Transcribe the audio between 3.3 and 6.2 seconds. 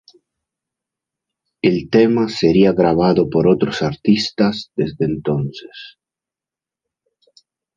otros artistas desde entonces.